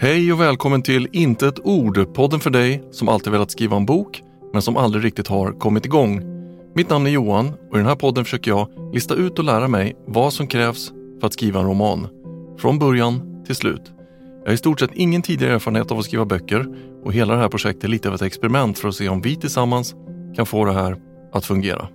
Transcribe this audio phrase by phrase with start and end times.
[0.00, 3.86] Hej och välkommen till Inte ett ord, podden för dig som alltid velat skriva en
[3.86, 4.22] bok
[4.52, 6.22] men som aldrig riktigt har kommit igång.
[6.74, 9.68] Mitt namn är Johan och i den här podden försöker jag lista ut och lära
[9.68, 12.08] mig vad som krävs för att skriva en roman.
[12.58, 13.92] Från början till slut.
[14.42, 16.66] Jag har i stort sett ingen tidigare erfarenhet av att skriva böcker
[17.04, 19.36] och hela det här projektet är lite av ett experiment för att se om vi
[19.36, 19.94] tillsammans
[20.36, 20.96] kan få det här
[21.32, 21.88] att fungera.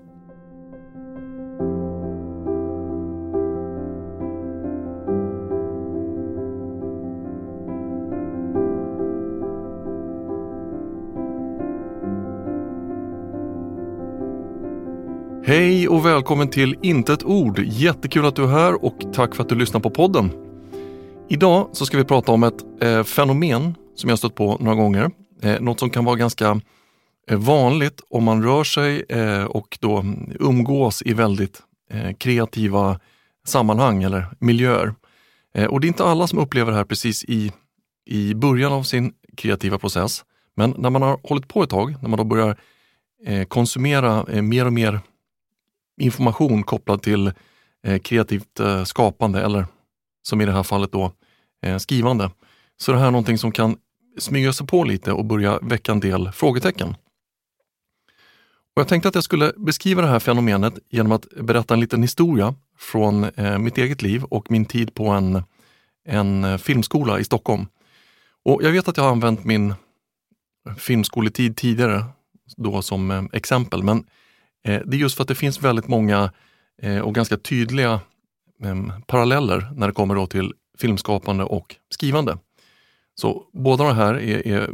[15.45, 17.59] Hej och välkommen till Inte ett ord.
[17.59, 20.31] Jättekul att du är här och tack för att du lyssnar på podden.
[21.29, 25.11] Idag så ska vi prata om ett eh, fenomen som jag stött på några gånger.
[25.41, 26.61] Eh, något som kan vara ganska
[27.29, 30.05] eh, vanligt om man rör sig eh, och då
[30.39, 31.59] umgås i väldigt
[31.91, 32.99] eh, kreativa
[33.47, 34.95] sammanhang eller miljöer.
[35.55, 37.51] Eh, och det är inte alla som upplever det här precis i,
[38.05, 40.23] i början av sin kreativa process.
[40.55, 42.57] Men när man har hållit på ett tag, när man då börjar
[43.25, 44.99] eh, konsumera eh, mer och mer
[45.97, 47.31] information kopplad till
[47.83, 49.65] eh, kreativt eh, skapande eller
[50.23, 51.11] som i det här fallet då
[51.65, 52.31] eh, skrivande.
[52.77, 53.77] Så det här är någonting som kan
[54.19, 56.95] smyga sig på lite och börja väcka en del frågetecken.
[58.75, 62.01] Och jag tänkte att jag skulle beskriva det här fenomenet genom att berätta en liten
[62.01, 63.27] historia från
[63.59, 65.43] mitt eget liv och min tid på en,
[66.05, 67.65] en filmskola i Stockholm.
[68.45, 69.73] Och Jag vet att jag har använt min
[70.77, 72.05] filmskoletid tidigare
[72.57, 74.05] då som exempel, men
[74.63, 76.31] Eh, det är just för att det finns väldigt många
[76.81, 77.99] eh, och ganska tydliga
[78.63, 82.37] ehm, paralleller när det kommer då till filmskapande och skrivande.
[83.15, 84.69] Så båda de här är, är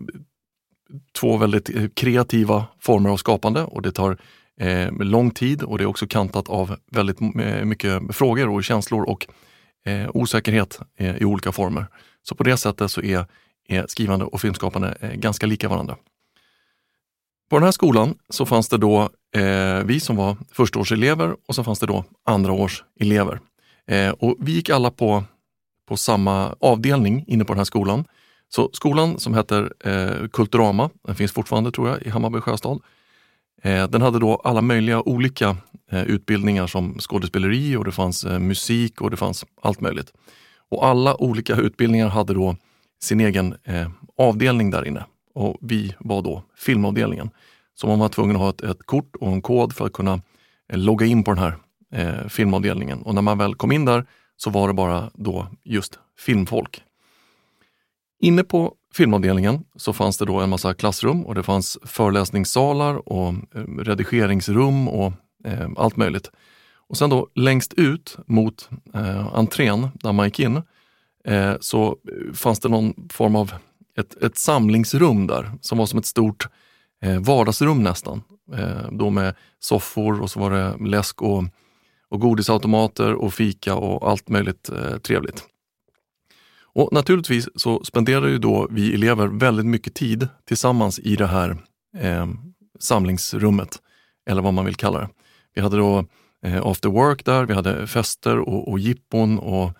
[1.20, 4.18] två väldigt eh, kreativa former av skapande och det tar
[4.60, 9.10] eh, lång tid och det är också kantat av väldigt eh, mycket frågor och känslor
[9.10, 9.28] och
[9.86, 11.86] eh, osäkerhet eh, i olika former.
[12.24, 13.26] Så på det sättet så är,
[13.68, 15.98] är skrivande och filmskapande eh, ganska lika varandra.
[17.50, 21.64] På den här skolan så fanns det då eh, vi som var förstaårselever och så
[21.64, 23.40] fanns det då andraårselever.
[23.88, 25.24] Eh, och vi gick alla på,
[25.88, 28.06] på samma avdelning inne på den här skolan.
[28.50, 32.80] Så skolan som heter eh, Kulturama, den finns fortfarande tror jag i Hammarby sjöstad.
[33.62, 35.58] Eh, den hade då alla möjliga olika
[35.92, 40.14] eh, utbildningar som skådespeleri och det fanns eh, musik och det fanns allt möjligt.
[40.70, 42.56] Och alla olika utbildningar hade då
[43.02, 47.30] sin egen eh, avdelning där inne och vi var då filmavdelningen.
[47.82, 50.22] Så man var tvungen att ha ett, ett kort och en kod för att kunna
[50.70, 51.58] eh, logga in på den här
[51.94, 53.02] eh, filmavdelningen.
[53.02, 54.06] Och när man väl kom in där
[54.38, 56.82] så var det bara då just filmfolk.
[58.20, 63.34] Inne på filmavdelningen så fanns det då en massa klassrum och det fanns föreläsningssalar och
[63.56, 65.14] eh, redigeringsrum och
[65.46, 66.32] eh, allt möjligt.
[66.88, 70.62] Och sen då längst ut mot eh, entrén där man gick in
[71.26, 73.54] eh, så eh, fanns det någon form av
[73.98, 76.48] ett, ett samlingsrum där som var som ett stort
[77.02, 78.22] eh, vardagsrum nästan.
[78.58, 81.44] Eh, då med soffor och så var det läsk och,
[82.10, 85.46] och godisautomater och fika och allt möjligt eh, trevligt.
[86.74, 91.58] Och Naturligtvis så spenderade ju då vi elever väldigt mycket tid tillsammans i det här
[91.98, 92.28] eh,
[92.80, 93.80] samlingsrummet,
[94.30, 95.10] eller vad man vill kalla det.
[95.56, 96.06] Vi hade då
[96.46, 99.72] eh, after work där, vi hade fester och, och jippon och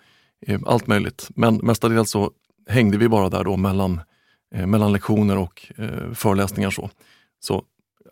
[0.46, 1.28] eh, allt möjligt.
[1.34, 2.30] Men mestadels så
[2.68, 4.00] hängde vi bara där då mellan
[4.54, 6.70] Eh, mellan lektioner och eh, föreläsningar.
[6.70, 6.90] Så.
[7.40, 7.64] så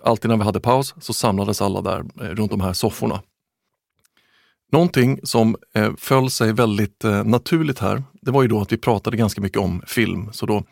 [0.04, 3.22] alltid när vi hade paus så samlades alla där eh, runt de här sofforna.
[4.72, 8.76] Någonting som eh, föll sig väldigt eh, naturligt här, det var ju då att vi
[8.76, 10.32] pratade ganska mycket om film.
[10.32, 10.62] Så då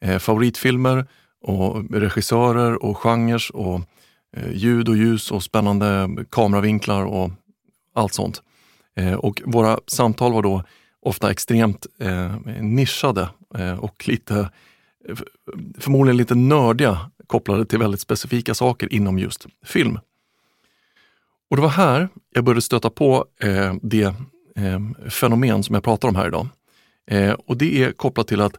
[0.00, 1.06] eh, favoritfilmer
[1.40, 3.80] och regissörer och genrer och
[4.36, 7.30] eh, ljud och ljus och spännande kameravinklar och
[7.94, 8.42] allt sånt.
[8.96, 10.62] Eh, och våra samtal var då
[11.00, 14.50] ofta extremt eh, nischade eh, och lite
[15.78, 19.98] förmodligen lite nördiga kopplade till väldigt specifika saker inom just film.
[21.50, 24.14] Och det var här jag började stöta på eh, det
[24.56, 26.48] eh, fenomen som jag pratar om här idag.
[27.10, 28.56] Eh, och det är kopplat till att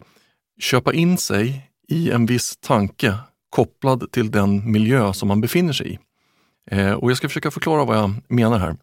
[0.59, 3.13] köpa in sig i en viss tanke
[3.49, 5.99] kopplad till den miljö som man befinner sig i.
[6.71, 8.75] Eh, och jag ska försöka förklara vad jag menar här.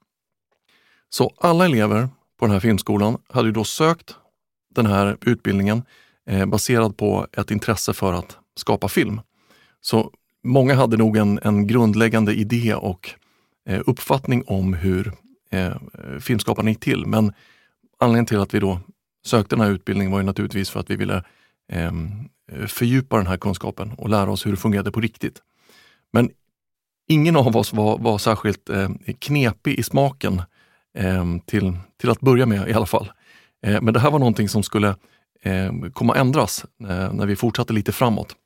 [1.09, 2.09] Så alla elever
[2.39, 4.15] på den här filmskolan hade ju då sökt
[4.75, 5.83] den här utbildningen
[6.27, 9.21] eh, baserad på ett intresse för att skapa film.
[9.81, 10.11] Så
[10.45, 13.11] många hade nog en, en grundläggande idé och
[13.69, 15.13] eh, uppfattning om hur
[15.51, 15.75] eh,
[16.21, 17.07] filmskaparna gick till.
[17.07, 17.33] Men
[17.99, 18.81] anledningen till att vi då
[19.25, 21.25] sökte den här utbildningen var ju naturligtvis för att vi ville
[21.73, 21.93] eh,
[22.67, 25.43] fördjupa den här kunskapen och lära oss hur det fungerade på riktigt.
[26.13, 26.31] Men
[27.09, 28.89] ingen av oss var, var särskilt eh,
[29.19, 30.43] knepig i smaken
[30.99, 33.13] eh, till, till att börja med i alla fall.
[33.67, 34.95] Eh, men det här var någonting som skulle eh,
[35.45, 38.37] Eh, komma att ändras eh, när vi fortsatte lite framåt.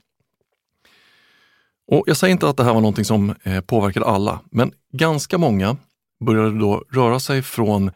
[1.91, 5.39] Och Jag säger inte att det här var någonting som eh, påverkade alla, men ganska
[5.39, 5.77] många
[6.25, 7.91] började då röra sig från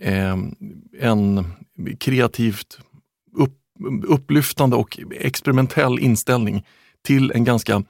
[0.00, 0.36] eh,
[1.00, 1.44] en
[2.00, 2.78] kreativt
[3.36, 3.58] upp,
[4.08, 6.64] upplyftande och experimentell inställning
[7.02, 7.82] till en ganska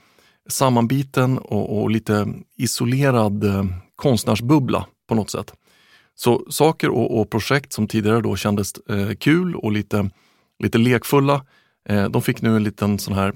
[0.49, 3.65] sammanbiten och, och lite isolerad eh,
[3.97, 5.55] konstnärsbubbla på något sätt.
[6.15, 10.11] Så saker och, och projekt som tidigare då kändes eh, kul och lite,
[10.59, 11.45] lite lekfulla,
[11.89, 13.35] eh, de fick nu en liten sån här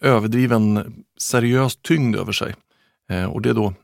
[0.00, 2.54] överdriven seriös tyngd över sig.
[3.10, 3.74] Eh, och det då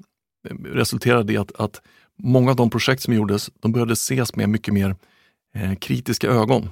[0.48, 1.82] eh, resulterade i att, att
[2.18, 4.96] många av de projekt som gjordes, de började ses med mycket mer
[5.54, 6.70] eh, kritiska ögon.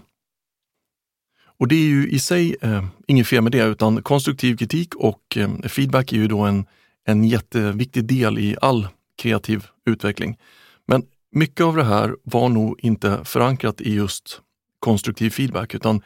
[1.58, 5.36] Och det är ju i sig eh, inget fel med det, utan konstruktiv kritik och
[5.36, 6.66] eh, feedback är ju då en,
[7.04, 10.38] en jätteviktig del i all kreativ utveckling.
[10.86, 14.40] Men mycket av det här var nog inte förankrat i just
[14.86, 16.02] konstruktiv feedback, utan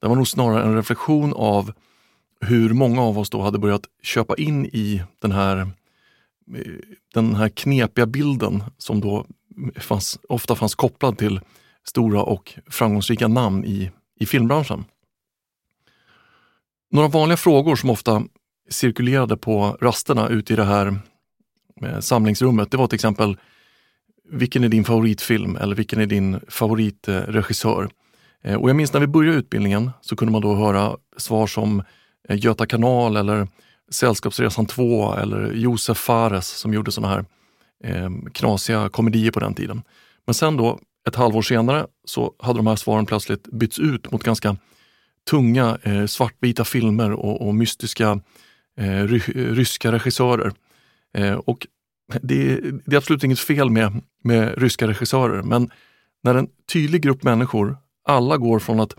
[0.00, 1.72] det var nog snarare en reflektion av
[2.40, 5.70] hur många av oss då hade börjat köpa in i den här,
[7.14, 9.26] den här knepiga bilden som då
[9.76, 11.40] fanns, ofta fanns kopplad till
[11.84, 13.90] stora och framgångsrika namn i,
[14.20, 14.84] i filmbranschen.
[16.90, 18.22] Några vanliga frågor som ofta
[18.70, 21.00] cirkulerade på rasterna ute i det här
[21.82, 23.36] eh, samlingsrummet, det var till exempel
[24.30, 27.88] vilken är din favoritfilm eller vilken är din favoritregissör?
[28.42, 31.82] Eh, och jag minns när vi började utbildningen så kunde man då höra svar som
[32.28, 33.48] eh, Göta kanal eller
[33.90, 37.24] Sällskapsresan 2 eller Josef Fares som gjorde såna här
[37.84, 39.82] eh, knasiga komedier på den tiden.
[40.26, 40.78] Men sen då,
[41.08, 44.56] ett halvår senare, så hade de här svaren plötsligt bytts ut mot ganska
[45.30, 48.20] tunga eh, svartvita filmer och, och mystiska
[48.78, 50.52] eh, ry ryska regissörer.
[51.18, 51.66] Eh, och
[52.22, 55.70] det, det, är absolut inget fel med, med ryska regissörer, men
[56.22, 58.94] när en tydlig grupp människor, alla går från att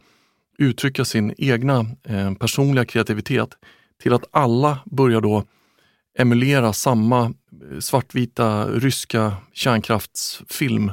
[0.58, 3.50] uttrycka sin egna eh, personliga kreativitet
[4.02, 5.44] till att alla börjar då
[6.20, 10.92] emulera samma eh, svartvita ryska kärnkraftsfilm,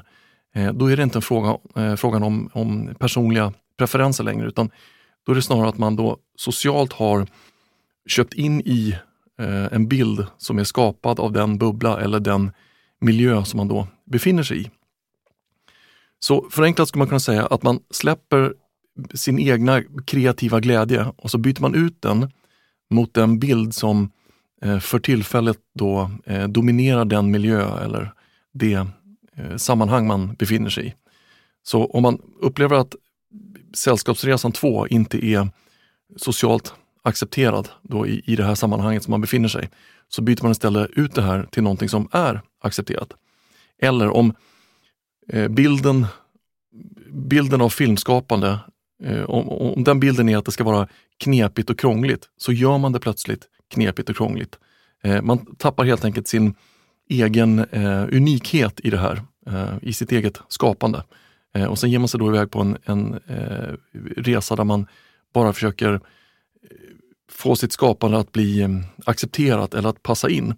[0.55, 4.71] eh, då är det inte en fråga, eh, frågan om, om personliga preferenser längre, utan
[5.27, 7.27] då är det snarare att man då socialt har
[8.07, 8.97] köpt in i
[9.41, 12.53] eh, en bild som är skapad av den bubbla eller den
[13.01, 14.71] miljö som man då befinner sig i.
[16.21, 18.55] Så förenklat skulle man kunna säga att man släpper
[19.15, 22.33] sin egna kreativa glädje och så byter man ut den
[22.91, 24.11] mot den bild som
[24.63, 28.13] eh, för tillfället då eh, dominerar den miljö eller
[28.53, 28.87] det
[29.37, 30.95] eh, sammanhang man befinner sig i.
[31.63, 32.95] Så om man upplever att
[33.75, 35.49] Sällskapsresan 2 inte är
[36.17, 39.71] socialt accepterad då i, i det här sammanhanget som man befinner sig,
[40.09, 43.13] så byter man istället ut det här till någonting som är accepterat.
[43.83, 44.35] Eller om
[45.33, 46.07] Eh, bilden,
[47.13, 48.59] bilden av filmskapande,
[49.05, 50.89] eh, om, om den bilden är att det ska vara
[51.19, 54.59] knepigt och krångligt, så gör man det plötsligt knepigt och krångligt.
[55.03, 56.55] Eh, man tappar helt enkelt sin
[57.09, 61.05] egen eh, unikhet i det här, eh, i sitt eget skapande.
[61.55, 63.75] Eh, och sen ger man sig då iväg på en, en eh,
[64.17, 64.87] resa där man
[65.35, 66.01] bara försöker eh,
[67.31, 68.69] få sitt skapande att bli eh,
[69.07, 70.55] accepterat eller att passa in.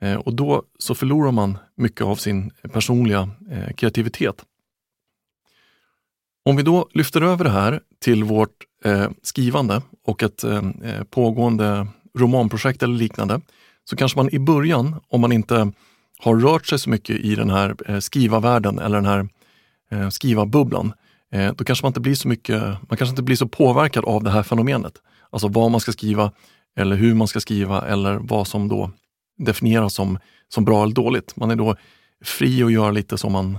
[0.00, 4.44] Eh, och då så förlorar man mycket av sin personliga eh, kreativitet.
[6.44, 10.44] Om vi då lyfter över det här till vårt eh, skrivande och ett
[11.10, 11.86] pågående
[12.18, 13.40] romanprojekt eller liknande,
[13.84, 15.72] så kanske man i början, om man inte
[16.18, 19.28] har rört sig så mycket i den här skrivarvärlden eller den här
[20.10, 20.92] skrivarbubblan,
[21.56, 24.30] då kanske man inte blir så mycket, man kanske inte blir så påverkad av det
[24.30, 24.92] här fenomenet.
[25.30, 26.32] Alltså vad man ska skriva
[26.76, 28.90] eller hur man ska skriva eller vad som då
[29.36, 31.36] definieras som, som bra eller dåligt.
[31.36, 31.76] Man är då
[32.24, 33.58] fri att göra lite som man,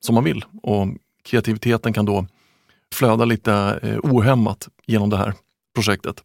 [0.00, 0.88] som man vill och
[1.24, 2.26] kreativiteten kan då
[2.94, 5.34] flöda lite eh, ohämmat genom det här
[5.74, 6.22] projektet.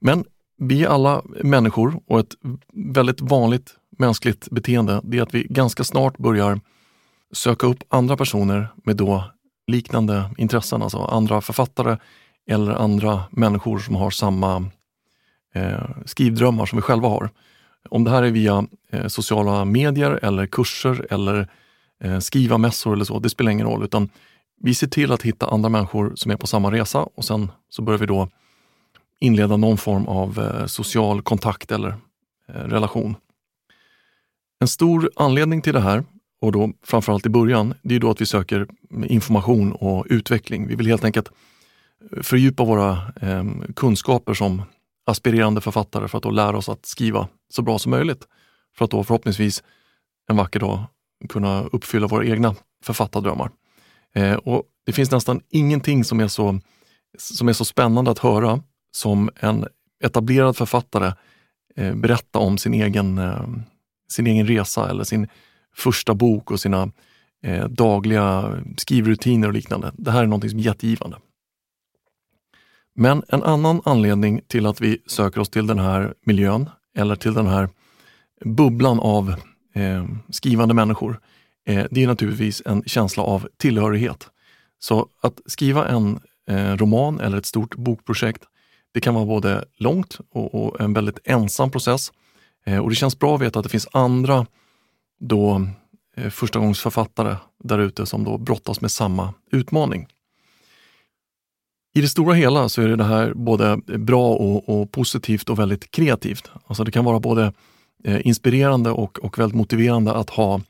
[0.00, 0.24] Men
[0.58, 2.34] vi är alla människor och ett
[2.72, 6.60] väldigt vanligt mänskligt beteende det är att vi ganska snart börjar
[7.32, 9.24] söka upp andra personer med då
[9.66, 11.96] liknande intressen, alltså andra författare
[12.46, 14.70] eller andra människor som har samma
[15.54, 17.30] eh, skrivdrömmar som vi själva har.
[17.88, 21.48] Om det här är via eh, sociala medier eller kurser eller
[22.04, 24.08] eh, skrivarmässor eller så, det spelar ingen roll, utan
[24.62, 27.82] vi ser till att hitta andra människor som är på samma resa och sen så
[27.82, 28.28] börjar vi då
[29.20, 31.88] inleda någon form av eh, social kontakt eller
[32.48, 33.16] eh, relation.
[34.60, 36.04] En stor anledning till det här
[36.40, 38.66] och då framförallt i början, det är då att vi söker
[39.06, 40.66] information och utveckling.
[40.66, 41.28] Vi vill helt enkelt
[42.12, 43.44] eh, fördjupa våra eh,
[43.76, 44.62] kunskaper som
[45.10, 48.28] aspirerande författare för att då lära oss att skriva så bra som möjligt.
[48.76, 49.62] För att då förhoppningsvis
[50.30, 50.84] en vacker dag
[51.28, 53.50] kunna uppfylla våra egna författardrömmar.
[54.14, 56.60] Eh, och det finns nästan ingenting som är så
[57.18, 58.62] som är så spännande att höra
[58.92, 59.66] som en
[60.04, 61.12] etablerad författare
[61.76, 63.46] eh, berätta om sin egen, eh,
[64.10, 65.28] sin egen resa eller sin
[65.76, 66.92] första bok och sina
[67.42, 69.92] eh, dagliga skrivrutiner och liknande.
[69.94, 71.16] Det här är något som är jättegivande.
[73.00, 77.34] Men en annan anledning till att vi söker oss till den här miljön eller till
[77.34, 77.68] den här
[78.44, 79.34] bubblan av
[79.74, 81.20] eh, skrivande människor,
[81.66, 84.28] eh, det är naturligtvis en känsla av tillhörighet.
[84.78, 88.42] Så att skriva en eh, roman eller ett stort bokprojekt,
[88.94, 92.12] det kan vara både långt och, och en väldigt ensam process.
[92.66, 94.46] Eh, och det känns bra att veta att det finns andra
[95.20, 95.66] då
[96.16, 100.06] eh, förstagångsförfattare där ute som då brottas med samma utmaning.
[101.94, 105.90] I det stora hela så är det här både bra och, och positivt och väldigt
[105.90, 106.50] kreativt.
[106.66, 107.52] Alltså det kan vara både
[108.04, 110.60] eh, inspirerande och, och väldigt motiverande att ha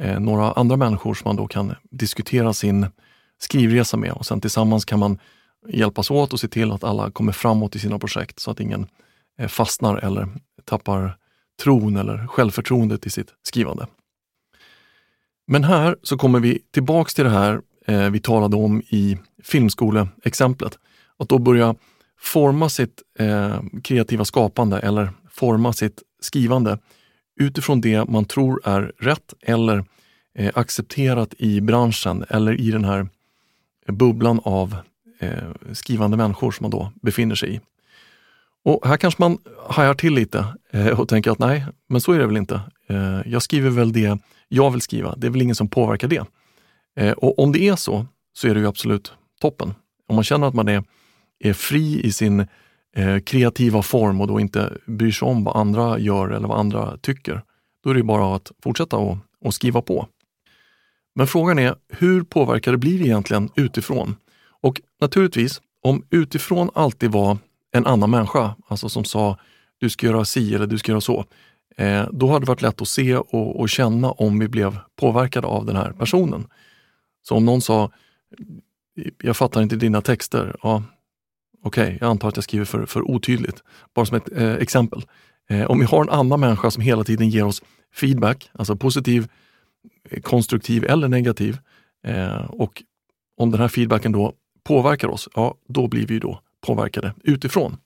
[0.00, 2.86] eh, några andra människor som man då kan diskutera sin
[3.38, 5.18] skrivresa med och sen tillsammans kan man
[5.68, 8.86] hjälpas åt och se till att alla kommer framåt i sina projekt så att ingen
[9.38, 10.28] eh, fastnar eller
[10.64, 11.16] tappar
[11.62, 13.86] tron eller självförtroendet i sitt skrivande.
[15.46, 20.78] Men här så kommer vi tillbaks till det här eh, vi talade om i filmskoleexemplet.
[21.16, 21.74] Att då börja
[22.20, 26.78] forma sitt eh, kreativa skapande eller forma sitt skrivande
[27.40, 29.84] utifrån det man tror är rätt eller
[30.34, 33.08] eh, accepterat i branschen eller i den här
[33.86, 34.76] bubblan av
[35.18, 37.60] eh, skrivande människor som man då befinner sig i.
[38.64, 42.18] Och här kanske man hajar till lite eh, och tänker att nej, men så är
[42.18, 42.60] det väl inte.
[42.88, 44.18] Eh, jag skriver väl det
[44.48, 45.14] jag vill skriva.
[45.16, 46.24] Det är väl ingen som påverkar det.
[46.96, 49.74] Eh, och om det är så, så är det ju absolut toppen.
[50.08, 50.84] Om man känner att man är,
[51.38, 52.46] är fri i sin
[52.96, 56.96] eh, kreativa form och då inte bryr sig om vad andra gör eller vad andra
[56.96, 57.42] tycker,
[57.84, 60.08] då är det bara att fortsätta och, och skriva på.
[61.14, 64.16] Men frågan är, hur påverkade blir egentligen utifrån?
[64.60, 67.38] Och naturligtvis, om utifrån alltid var
[67.72, 69.38] en annan människa, alltså som sa
[69.78, 71.24] du ska göra si eller du ska göra så,
[71.76, 75.46] eh, då hade det varit lätt att se och, och, känna om vi blev påverkade
[75.46, 76.46] av den här personen.
[77.22, 77.90] Så om någon sa,
[79.18, 80.82] jag fattar inte dina texter, ja,
[81.62, 83.62] okej, okay, jag antar att jag skriver för, för otydligt.
[83.94, 85.02] Bara som ett eh, exempel.
[85.50, 87.62] Eh, om vi har en annan människa som hela tiden ger oss
[87.94, 89.28] feedback, alltså positiv,
[90.10, 91.58] eh, konstruktiv eller negativ,
[92.06, 92.82] eh, och
[93.36, 94.32] om den här feedbacken då
[94.64, 97.76] påverkar oss, ja, då blir vi då påverkade utifrån.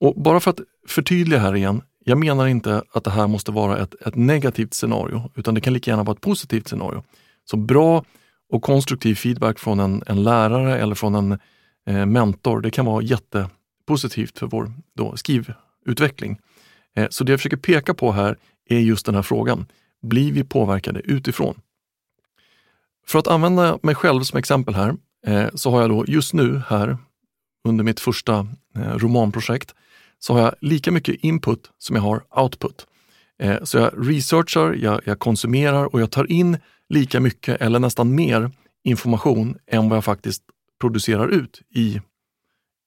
[0.00, 3.78] Och bara för att förtydliga här igen, jag menar inte att det här måste vara
[3.78, 7.02] ett, ett negativt scenario, utan det kan lika gärna vara ett positivt scenario.
[7.44, 8.04] Så bra
[8.48, 11.38] och konstruktiv feedback från en, en lärare eller från en
[11.86, 16.38] eh, mentor, det kan vara jättepositivt för vår då, skrivutveckling.
[16.96, 18.36] Eh, så det jag försöker peka på här
[18.68, 19.66] är just den här frågan.
[20.02, 21.60] Blir vi påverkade utifrån?
[23.06, 26.62] För att använda mig själv som exempel här, eh, så har jag då just nu
[26.68, 26.98] här
[27.64, 29.74] under mitt första eh, romanprojekt,
[30.18, 32.86] så har jag lika mycket input som jag har output.
[33.38, 38.14] Eh, så jag researchar, jag, jag konsumerar och jag tar in lika mycket eller nästan
[38.14, 38.50] mer
[38.84, 40.42] information än vad jag faktiskt
[40.80, 42.00] producerar ut i,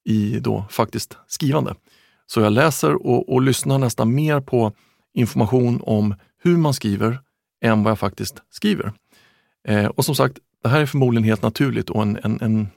[0.05, 1.75] i då faktiskt skrivande.
[2.27, 4.73] Så jag läser och, och lyssnar nästan mer på
[5.13, 7.19] information om hur man skriver
[7.61, 8.93] än vad jag faktiskt skriver.
[9.67, 12.67] Eh, och som sagt, det här är förmodligen helt naturligt och en, en, en,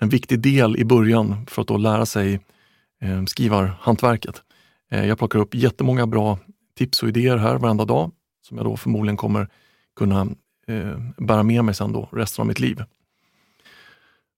[0.00, 2.40] en viktig del i början för att då lära sig
[3.02, 4.42] eh, skrivarhantverket.
[4.90, 6.38] Eh, jag plockar upp jättemånga bra
[6.76, 8.10] tips och idéer här varenda dag
[8.42, 9.48] som jag då förmodligen kommer
[9.96, 10.20] kunna
[10.66, 12.82] eh, bära med mig sen då resten av mitt liv.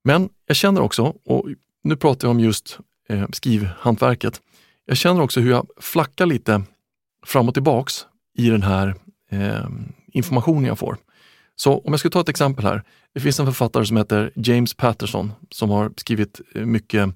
[0.05, 1.49] Men jag känner också, och
[1.83, 2.79] nu pratar jag om just
[3.09, 4.41] eh, skrivhantverket,
[4.85, 6.63] jag känner också hur jag flackar lite
[7.27, 8.95] fram och tillbaks i den här
[9.31, 9.69] eh,
[10.13, 10.97] informationen jag får.
[11.57, 12.83] Så om jag ska ta ett exempel här.
[13.15, 17.15] Det finns en författare som heter James Patterson som har skrivit eh, mycket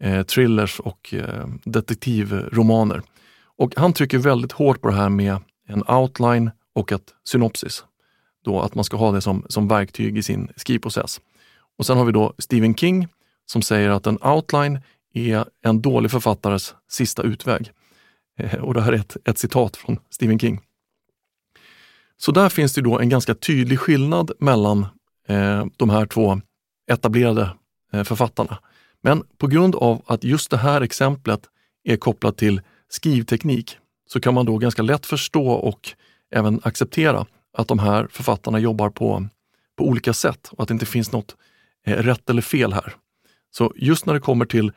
[0.00, 3.02] eh, thrillers och eh, detektivromaner.
[3.58, 5.36] Och han trycker väldigt hårt på det här med
[5.68, 7.84] en outline och ett synopsis.
[8.44, 11.20] Då att man ska ha det som, som verktyg i sin skrivprocess.
[11.78, 13.08] Och sen har vi då Stephen King
[13.46, 14.80] som säger att en outline
[15.14, 17.70] är en dålig författares sista utväg.
[18.38, 20.60] Eh, och det här är ett, ett citat från Stephen King.
[22.16, 24.86] Så där finns det då en ganska tydlig skillnad mellan
[25.28, 26.40] eh, de här två
[26.90, 27.50] etablerade
[27.92, 28.58] eh, författarna.
[29.00, 31.40] Men på grund av att just det här exemplet
[31.84, 33.76] är kopplat till skrivteknik
[34.06, 35.88] så kan man då ganska lätt förstå och
[36.30, 39.28] även acceptera att de här författarna jobbar på,
[39.76, 41.36] på olika sätt och att det inte finns något
[41.86, 42.94] eh, rätt eller fel här.
[43.50, 44.72] Så just när det kommer till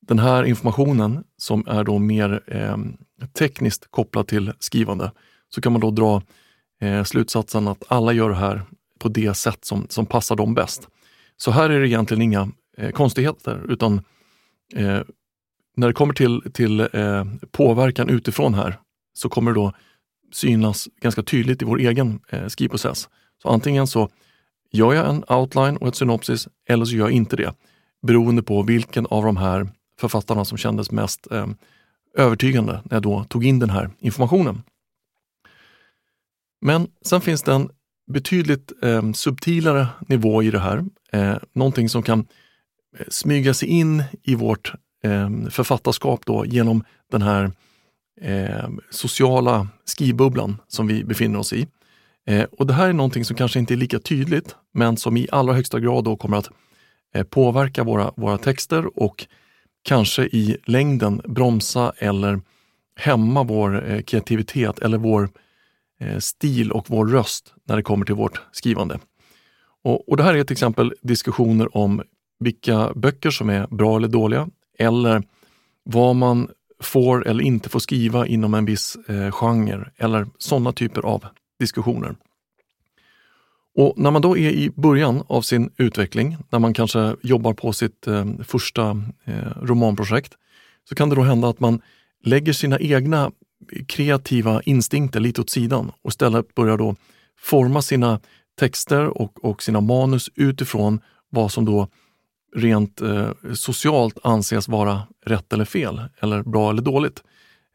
[0.00, 2.76] den här informationen som är då mer eh,
[3.38, 5.12] tekniskt kopplad till skrivande
[5.54, 6.22] så kan man då dra
[6.80, 8.62] eh, slutsatsen att alla gör det här
[8.98, 10.88] på det sätt som, som passar dem bäst.
[11.36, 14.00] Så här är det egentligen inga eh, konstigheter utan
[14.74, 15.00] eh,
[15.80, 18.78] när det kommer till, till eh, påverkan utifrån här
[19.12, 19.72] så kommer det då
[20.32, 23.08] synas ganska tydligt i vår egen eh, skrivprocess.
[23.42, 24.08] Så antingen så
[24.72, 27.54] gör jag en outline och ett synopsis eller så gör jag inte det.
[28.06, 29.68] Beroende på vilken av de här
[30.00, 31.46] författarna som kändes mest eh,
[32.16, 34.62] övertygande när jag då tog in den här informationen.
[36.60, 37.70] Men sen finns det en
[38.12, 40.84] betydligt eh, subtilare nivå i det här.
[41.12, 42.26] Eh, någonting som kan
[42.98, 47.52] eh, smyga sig in i vårt Ehm, författarskap då genom den här
[48.20, 51.66] eh, sociala skrivbubblan som vi befinner oss i.
[52.26, 55.28] Eh, och Det här är någonting som kanske inte är lika tydligt, men som i
[55.32, 56.50] allra högsta grad då kommer att
[57.14, 59.26] eh, påverka våra, våra texter och
[59.82, 62.40] kanske i längden bromsa eller
[62.96, 65.28] hämma vår eh, kreativitet eller vår
[66.00, 68.98] eh, stil och vår röst när det kommer till vårt skrivande.
[69.84, 72.02] Och, och Det här är till exempel diskussioner om
[72.40, 74.48] vilka böcker som är bra eller dåliga
[74.80, 75.22] eller
[75.84, 76.48] vad man
[76.82, 81.24] får eller inte får skriva inom en viss eh, genre eller sådana typer av
[81.58, 82.16] diskussioner.
[83.76, 87.72] Och När man då är i början av sin utveckling, när man kanske jobbar på
[87.72, 90.32] sitt eh, första eh, romanprojekt,
[90.88, 91.80] så kan det då hända att man
[92.24, 93.30] lägger sina egna
[93.88, 96.96] kreativa instinkter lite åt sidan och istället börjar då
[97.38, 98.20] forma sina
[98.58, 101.88] texter och, och sina manus utifrån vad som då
[102.56, 107.22] rent eh, socialt anses vara rätt eller fel, eller bra eller dåligt.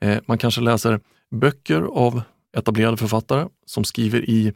[0.01, 0.99] Eh, man kanske läser
[1.31, 2.21] böcker av
[2.57, 4.53] etablerade författare som skriver i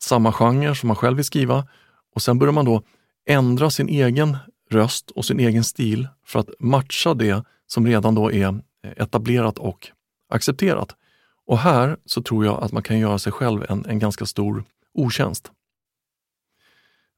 [0.00, 1.66] samma genre som man själv vill skriva
[2.14, 2.82] och sen börjar man då
[3.28, 4.36] ändra sin egen
[4.70, 8.48] röst och sin egen stil för att matcha det som redan då är
[8.84, 9.88] eh, etablerat och
[10.28, 10.96] accepterat.
[11.46, 14.64] Och här så tror jag att man kan göra sig själv en, en ganska stor
[14.94, 15.50] otjänst.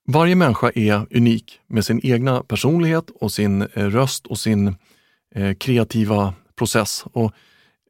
[0.08, 4.76] Varje människa är unik med sin egna personlighet och sin eh, röst och sin
[5.34, 7.04] eh, kreativa process.
[7.12, 7.32] Och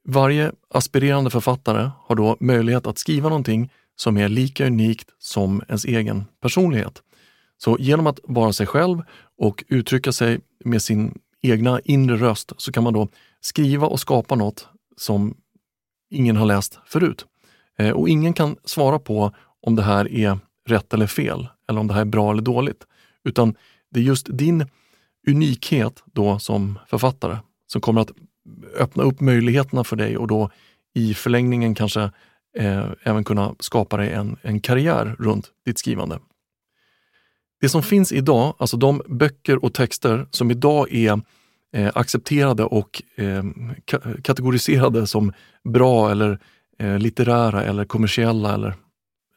[0.04, 5.84] varje aspirerande författare har då möjlighet att skriva någonting som är lika unikt som ens
[5.84, 7.02] egen personlighet.
[7.58, 9.02] Så genom att vara sig själv
[9.38, 13.08] och uttrycka sig med sin egna inre röst så kan man då
[13.40, 15.36] skriva och skapa något som
[16.10, 17.26] ingen har läst förut.
[17.78, 19.32] Eh, och ingen kan svara på
[19.62, 22.86] om det här är rätt eller fel eller om det här är bra eller dåligt.
[23.24, 23.54] Utan
[23.90, 24.66] det är just din
[25.26, 28.12] unikhet då som författare som kommer att
[28.78, 30.50] öppna upp möjligheterna för dig och då
[30.94, 32.10] i förlängningen kanske
[32.58, 36.18] eh, även kunna skapa dig en, en karriär runt ditt skrivande.
[37.60, 41.20] Det som finns idag, alltså de böcker och texter som idag är
[41.72, 43.44] eh, accepterade och eh,
[43.84, 45.32] ka kategoriserade som
[45.64, 46.38] bra eller
[46.78, 48.74] eh, litterära eller kommersiella eller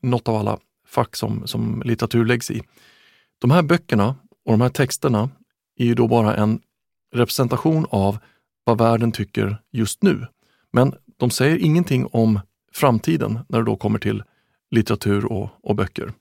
[0.01, 0.57] något av alla
[0.95, 2.61] fack som, som litteratur läggs i.
[3.39, 5.29] De här böckerna och de här texterna
[5.77, 6.59] är ju då bara en
[7.13, 8.17] representation av
[8.63, 10.27] vad världen tycker just nu.
[10.73, 12.39] Men de säger ingenting om
[12.73, 14.23] framtiden när det då kommer till
[14.71, 16.13] litteratur och, och böcker.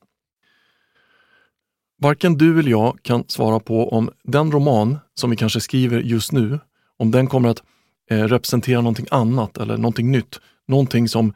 [1.99, 6.33] Varken du eller jag kan svara på om den roman som vi kanske skriver just
[6.33, 6.59] nu,
[6.97, 7.63] om den kommer att
[8.11, 10.41] eh, representera någonting annat eller någonting nytt.
[10.69, 11.35] Någonting som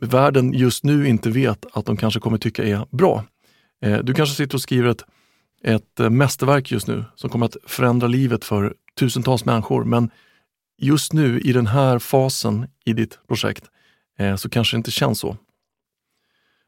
[0.00, 3.24] världen just nu inte vet att de kanske kommer tycka är bra.
[3.82, 5.04] Eh, du kanske sitter och skriver ett,
[5.64, 10.10] ett eh, mästerverk just nu som kommer att förändra livet för tusentals människor men
[10.78, 13.64] just nu i den här fasen i ditt projekt
[14.18, 15.36] eh, så kanske det inte känns så.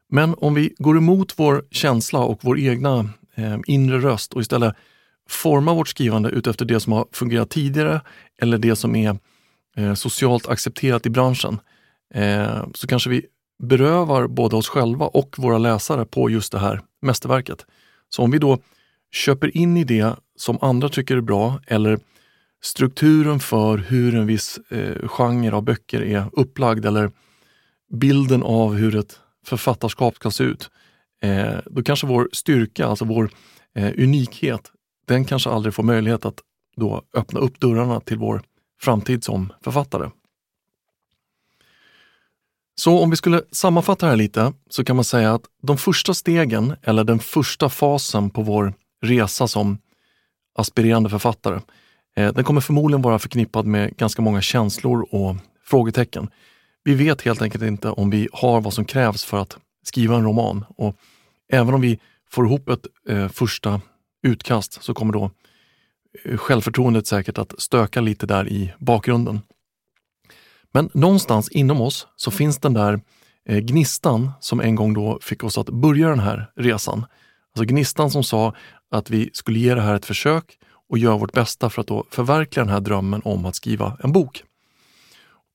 [0.09, 3.09] Men om vi går emot vår känsla och vår egna
[3.67, 4.75] inre röst och istället
[5.29, 8.01] formar vårt skrivande utefter det som har fungerat tidigare
[8.41, 9.17] eller det som är
[9.95, 11.59] socialt accepterat i branschen,
[12.13, 13.25] eh, så kanske vi
[13.63, 17.65] berövar både oss själva och våra läsare på just det här mästerverket.
[18.09, 18.57] Så om vi då
[19.11, 21.99] köper in i det som andra tycker är bra eller
[22.63, 27.11] strukturen för hur en viss eh, genre av böcker är upplagd eller
[27.93, 30.69] bilden av hur ett författarskap ska se ut,
[31.21, 33.29] eh, då kanske vår styrka, alltså vår
[33.75, 34.71] eh, unikhet,
[35.07, 36.39] den kanske aldrig får möjlighet att
[36.75, 38.41] då öppna upp dörrarna till vår
[38.81, 40.09] framtid som författare.
[42.81, 46.13] Så om vi skulle sammanfatta det här lite så kan man säga att de första
[46.13, 49.77] stegen eller den första fasen på vår resa som
[50.57, 51.59] aspirerande författare,
[52.15, 56.29] eh, den kommer förmodligen vara förknippad med ganska många känslor och frågetecken.
[56.83, 60.23] Vi vet helt enkelt inte om vi har vad som krävs för att skriva en
[60.23, 60.95] roman och
[61.51, 61.99] även om vi
[62.31, 63.81] får ihop ett eh, första
[64.23, 65.31] utkast så kommer då
[66.25, 69.39] eh, självförtroendet säkert att stöka lite där i bakgrunden.
[70.71, 73.01] Men någonstans inom oss så finns den där
[73.45, 77.05] eh, gnistan som en gång då fick oss att börja den här resan.
[77.55, 78.53] Alltså gnistan som sa
[78.91, 80.57] att vi skulle ge det här ett försök
[80.89, 84.11] och göra vårt bästa för att då förverkliga den här drömmen om att skriva en
[84.11, 84.43] bok.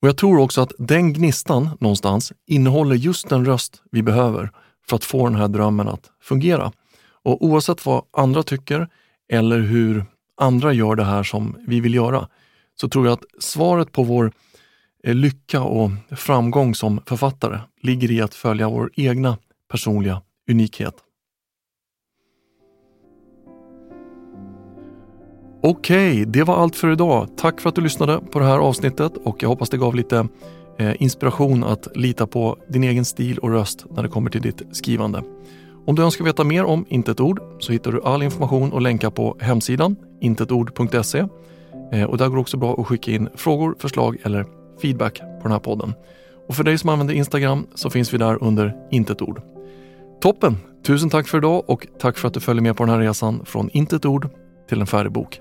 [0.02, 4.50] Och Jag tror också att den gnistan någonstans innehåller just den röst vi behöver
[4.88, 6.72] för att få den här drömmen att fungera.
[7.24, 8.88] Och oavsett vad andra tycker
[9.32, 10.04] eller hur
[10.36, 12.28] andra gör det här som vi vill göra,
[12.80, 14.32] så tror jag att svaret på vår
[15.04, 19.38] Eh, lycka och framgång som författare ligger i att följa vår egna
[19.70, 20.94] personliga unikhet.
[25.62, 27.28] Okej, det var allt för idag.
[27.36, 30.28] Tack för att du lyssnade på det här avsnittet och jag hoppas det gav lite
[30.78, 34.62] eh, inspiration att lita på din egen stil och röst när det kommer till ditt
[34.72, 35.22] skrivande.
[35.86, 38.80] Om du önskar veta mer om Inte ett ord så hittar du all information och
[38.80, 41.24] länkar på hemsidan intetord.se.
[41.92, 45.42] Eh, och där går det också bra att skicka in frågor, förslag eller feedback på
[45.42, 45.94] den här podden.
[46.48, 49.42] Och för dig som använder Instagram så finns vi där under intet ord.
[50.20, 50.56] Toppen!
[50.86, 53.44] Tusen tack för idag och tack för att du följer med på den här resan
[53.44, 54.28] från intet ord
[54.68, 55.40] till en färdig bok.